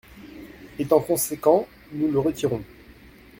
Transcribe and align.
Étant 0.79 0.99
conséquents, 0.99 1.67
nous 1.91 2.09
le 2.11 2.17
retirons. 2.17 2.63